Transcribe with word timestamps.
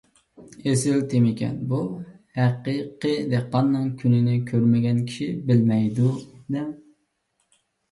ئېسىل 0.69 1.01
تېمىكەن! 1.11 1.59
بۇ 1.73 1.81
ھەقىقىي 2.37 3.21
دېھقاننىڭ 3.35 3.93
كۈنىنى 4.01 4.35
كۆرمىگەن 4.49 5.05
كىشى 5.13 5.31
بىلمەيدۇ-دە. 5.53 6.67